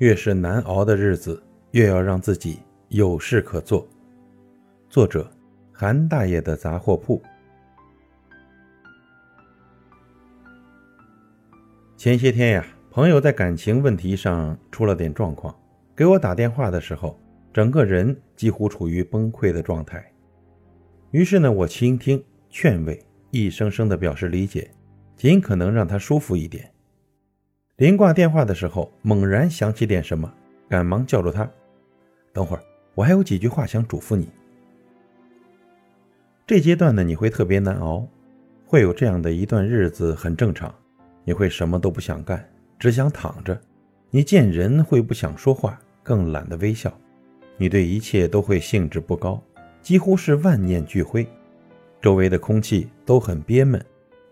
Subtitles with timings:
[0.00, 1.42] 越是难熬的日子，
[1.72, 3.86] 越要让自己有事可做。
[4.88, 5.30] 作者：
[5.70, 7.20] 韩大爷的杂货铺。
[11.98, 15.54] 前些天呀，朋友在感情问题上出了点状况，
[15.94, 17.20] 给我打电话的时候，
[17.52, 20.02] 整个人几乎处于崩溃的状态。
[21.10, 22.98] 于是呢，我倾听、劝慰，
[23.30, 24.70] 一声声的表示理解，
[25.14, 26.69] 尽可能让他舒服一点。
[27.80, 30.30] 临挂电话的时候，猛然想起点什么，
[30.68, 31.50] 赶忙叫住他
[32.30, 32.62] ：“等会儿，
[32.94, 34.28] 我还有几句话想嘱咐你。”
[36.46, 38.06] 这阶段呢，你会特别难熬，
[38.66, 40.74] 会有这样的一段日子，很正常。
[41.24, 42.46] 你会什么都不想干，
[42.78, 43.58] 只想躺着。
[44.10, 46.92] 你见人会不想说话，更懒得微笑。
[47.56, 49.42] 你对一切都会兴致不高，
[49.80, 51.26] 几乎是万念俱灰。
[52.02, 53.82] 周围的空气都很憋闷，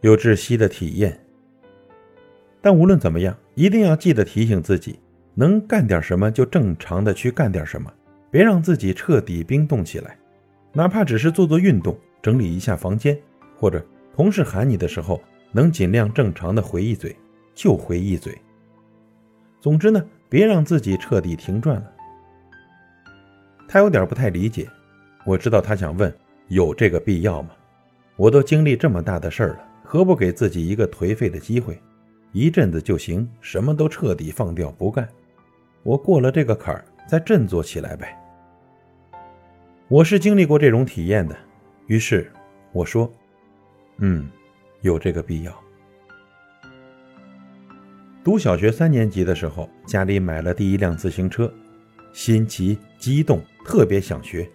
[0.00, 1.20] 有窒息的体验。
[2.64, 4.98] 但无论怎么样，一定要记得提醒自己，
[5.34, 7.92] 能干点什么就正常的去干点什么，
[8.30, 10.16] 别让自己彻底冰冻起来。
[10.72, 13.20] 哪怕只是做做运动，整理一下房间，
[13.54, 13.84] 或者
[14.16, 15.20] 同事喊你的时候，
[15.52, 17.14] 能尽量正常的回一嘴
[17.54, 18.34] 就回一嘴。
[19.60, 21.92] 总之呢，别让自己彻底停转了。
[23.68, 24.66] 他有点不太理解，
[25.26, 26.10] 我知道他想问
[26.48, 27.50] 有这个必要吗？
[28.16, 31.78] 我都经历这么大的事儿了，何不给自己一个颓废的机会？
[32.34, 35.08] 一阵子就行，什么都彻底放掉不干。
[35.84, 38.20] 我过了这个坎儿，再振作起来呗。
[39.86, 41.36] 我是经历过这种体验的，
[41.86, 42.28] 于是
[42.72, 43.08] 我说
[43.98, 44.28] ：“嗯，
[44.80, 45.62] 有这个必要。”
[48.24, 51.48] 读小学三年级的时候，家里买了第一辆自行车，
[52.12, 54.50] 心急激动，特别想学。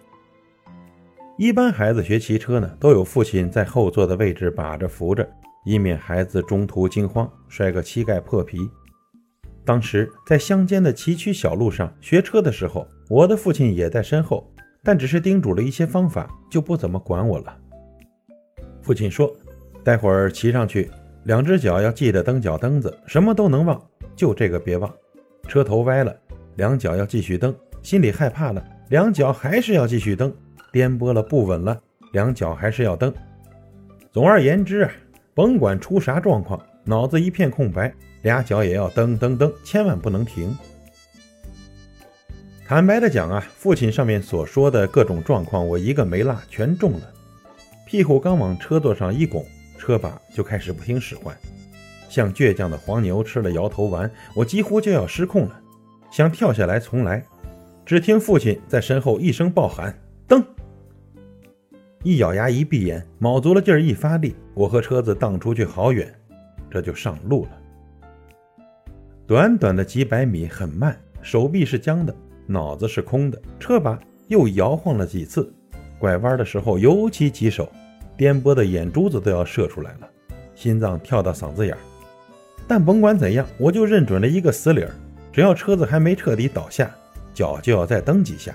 [1.38, 5.26] 一般孩子学骑车呢，都有父亲在后座的位置把着扶着。
[5.64, 8.58] 以免孩子中途惊慌摔个膝盖破皮。
[9.64, 14.50] 当时在乡间的崎岖小路上学车的时候，我的父亲也在身后，
[14.82, 17.56] 但只是叮嘱了一些方法，就不怎么管我了。
[18.82, 19.30] 父亲说
[19.84, 20.90] ：“待会儿骑上去，
[21.24, 23.80] 两只脚要记得蹬脚蹬子，什么都能忘，
[24.16, 24.90] 就这个别忘。
[25.46, 26.16] 车头歪了，
[26.56, 30.30] 两脚要继续蹬；心里害怕了，两脚还是要继续蹬；
[30.72, 31.78] 颠簸了，不稳了，
[32.12, 33.12] 两脚还是要蹬。
[34.10, 34.90] 总而言之啊。”
[35.34, 37.92] 甭管出啥状况，脑子一片空白，
[38.22, 40.56] 俩脚也要蹬蹬蹬，千万不能停。
[42.66, 47.12] 坦白的讲啊，父亲上面所说的各种状况，我一个没落，全中了。
[47.86, 49.44] 屁股刚往车座上一拱，
[49.78, 51.36] 车把就开始不听使唤，
[52.08, 55.60] 像倔强的黄牛吃了摇头丸，我几乎就要失控了，
[56.12, 57.24] 想跳下来重来。
[57.84, 59.98] 只听父亲在身后一声暴喊
[60.28, 60.44] ：“蹬！”
[62.02, 66.10] 一咬牙，一闭眼，卯足了劲儿，一发力，我和车子荡出去好远，
[66.70, 67.50] 这就上路了。
[69.26, 72.14] 短短的几百米很慢，手臂是僵的，
[72.46, 75.52] 脑子是空的，车把又摇晃了几次，
[75.98, 77.70] 拐弯的时候尤其棘手，
[78.16, 80.08] 颠簸的眼珠子都要射出来了，
[80.54, 81.80] 心脏跳到嗓子眼儿。
[82.66, 84.90] 但甭管怎样，我就认准了一个死理儿：
[85.30, 86.90] 只要车子还没彻底倒下，
[87.34, 88.54] 脚就要再蹬几下。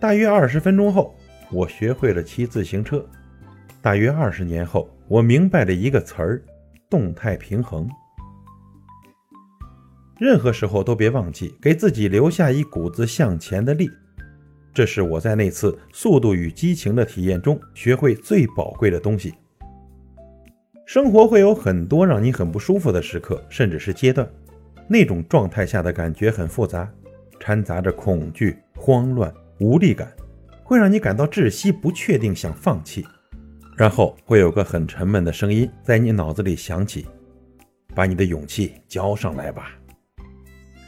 [0.00, 1.14] 大约二十分钟后。
[1.50, 3.04] 我学会了骑自行车，
[3.80, 6.42] 大约二十年后，我明白了一个词儿：
[6.90, 7.88] 动态平衡。
[10.18, 13.88] 任何时候都别忘记给自己留下一股子向前的力。
[14.74, 19.34] 这是我在那次速度与激情的体验中学会最宝贵的东西。
[20.84, 24.28] 生活会有很多让你很不舒服的时刻，甚至是阶段，
[24.88, 26.90] 那种状态下的感觉很复杂，
[27.38, 30.10] 掺杂着恐惧、慌乱、无力感。
[30.66, 33.06] 会让你感到窒息、不确定、想放弃，
[33.76, 37.06] 然后会有个很沉闷的声音在你脑子里响起
[37.94, 39.70] ：“把你的勇气交上来吧。”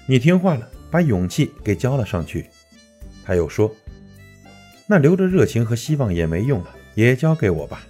[0.05, 2.47] 你听话了，把勇气给交了上去。
[3.25, 3.73] 他又说
[4.89, 7.81] ：“那留着热情和希望也没用了，也交给我吧。”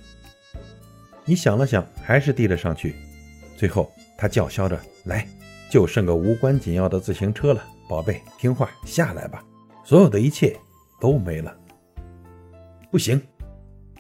[1.25, 2.97] 你想了想，还是递了上去。
[3.57, 5.27] 最后，他叫嚣着：“来，
[5.71, 9.43] 就剩个无关紧要的自行车了，宝贝，听话下来吧。
[9.85, 10.55] 所有的一切
[11.01, 11.57] 都没了。”
[12.91, 13.21] 不行，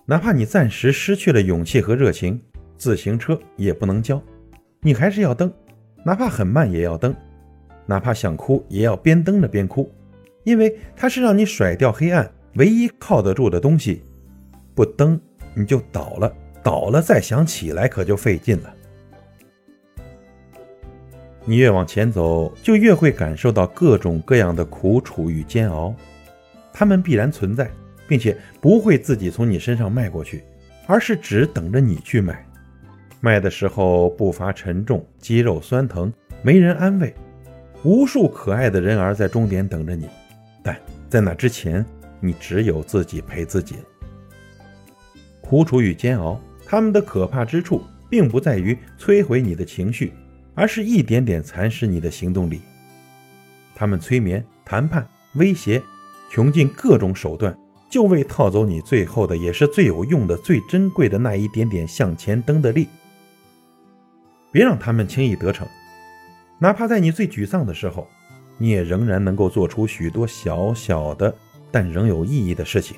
[0.06, 2.40] 哪怕你暂时失去了勇气和热情，
[2.78, 4.22] 自行车也不能交，
[4.80, 5.52] 你还是要蹬，
[6.04, 7.14] 哪怕很慢也要蹬，
[7.84, 9.92] 哪怕想哭也要边蹬着边哭，
[10.42, 14.02] 因为它是让你甩掉黑暗唯一靠得住的东西。
[14.74, 15.20] 不蹬
[15.54, 16.32] 你就倒了，
[16.62, 18.74] 倒了再想起来可就费劲了。
[21.44, 25.94] 你越往前走，就越会感受到各种各样的苦楚与煎熬，
[26.72, 27.70] 它们必然存在。
[28.08, 30.42] 并且不会自己从你身上迈过去，
[30.86, 32.44] 而是只等着你去迈。
[33.20, 36.12] 迈的时候步伐沉重，肌肉酸疼，
[36.42, 37.14] 没人安慰。
[37.84, 40.08] 无数可爱的人儿在终点等着你，
[40.62, 40.76] 但
[41.08, 41.84] 在那之前，
[42.20, 43.76] 你只有自己陪自己。
[45.40, 50.12] 苦楚与煎熬，他们的可怕之处，并不在于摧毁你的情绪，
[50.54, 52.60] 而是一点点蚕食你的行动力。
[53.74, 55.80] 他们催眠、谈判、威胁，
[56.30, 57.56] 穷尽各种手段，
[57.88, 62.88] 就为套走你最后的，也是最有用的、最珍贵的那一点点向前蹬的力。
[64.50, 65.66] 别让他们轻易得逞。
[66.58, 68.08] 哪怕在你最沮丧的时候，
[68.56, 71.34] 你也仍然能够做出许多小小的
[71.70, 72.96] 但仍有意义的事情。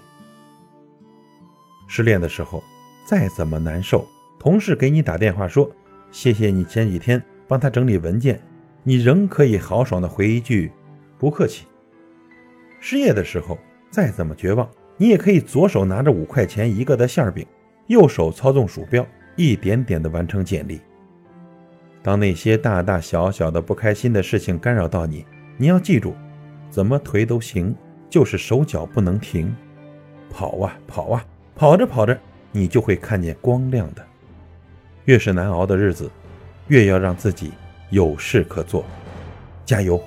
[1.87, 2.63] 失恋的时候，
[3.05, 4.07] 再怎么难受，
[4.39, 5.71] 同事给你打电话说
[6.11, 8.41] 谢谢你前几天帮他整理文件，
[8.83, 10.73] 你仍可以豪爽的回一句
[11.19, 11.67] 不客气。
[12.81, 13.59] 失业的时候，
[13.91, 14.67] 再怎么绝望，
[15.01, 17.47] 你也可以左手拿着五块钱一个的馅饼，
[17.87, 20.79] 右手操纵鼠标，一点点的完成简历。
[22.03, 25.25] 当那些大大小小的不开心的事情干扰到你，
[25.57, 26.13] 你要记住，
[26.69, 27.75] 怎么颓都行，
[28.11, 29.51] 就是手脚不能停，
[30.31, 31.25] 跑啊跑啊，
[31.57, 32.15] 跑着跑着，
[32.53, 34.05] 你就会看见光亮的。
[35.07, 36.11] 越是难熬的日子，
[36.69, 37.53] 越要让自己
[37.89, 38.85] 有事可做，
[39.65, 39.99] 加油！